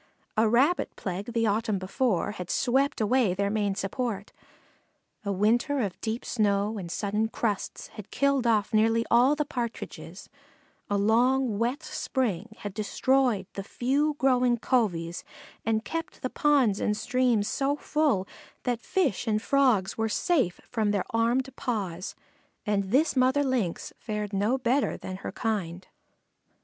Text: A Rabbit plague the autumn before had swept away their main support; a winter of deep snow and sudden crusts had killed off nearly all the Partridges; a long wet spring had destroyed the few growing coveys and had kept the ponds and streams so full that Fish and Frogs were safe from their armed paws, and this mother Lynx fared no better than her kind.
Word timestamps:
A 0.35 0.49
Rabbit 0.49 0.95
plague 0.95 1.31
the 1.33 1.45
autumn 1.45 1.77
before 1.77 2.31
had 2.31 2.49
swept 2.49 2.99
away 2.99 3.35
their 3.35 3.51
main 3.51 3.75
support; 3.75 4.33
a 5.23 5.31
winter 5.31 5.79
of 5.79 6.01
deep 6.01 6.25
snow 6.25 6.79
and 6.79 6.91
sudden 6.91 7.27
crusts 7.27 7.89
had 7.89 8.09
killed 8.09 8.47
off 8.47 8.73
nearly 8.73 9.05
all 9.11 9.35
the 9.35 9.45
Partridges; 9.45 10.27
a 10.89 10.97
long 10.97 11.59
wet 11.59 11.83
spring 11.83 12.55
had 12.61 12.73
destroyed 12.73 13.45
the 13.53 13.61
few 13.63 14.15
growing 14.15 14.57
coveys 14.57 15.23
and 15.67 15.75
had 15.81 15.85
kept 15.85 16.23
the 16.23 16.31
ponds 16.31 16.79
and 16.79 16.97
streams 16.97 17.47
so 17.47 17.75
full 17.75 18.27
that 18.63 18.81
Fish 18.81 19.27
and 19.27 19.39
Frogs 19.39 19.99
were 19.99 20.09
safe 20.09 20.59
from 20.71 20.89
their 20.89 21.05
armed 21.11 21.55
paws, 21.55 22.15
and 22.65 22.85
this 22.85 23.15
mother 23.15 23.43
Lynx 23.43 23.93
fared 23.99 24.33
no 24.33 24.57
better 24.57 24.97
than 24.97 25.17
her 25.17 25.31
kind. 25.31 25.87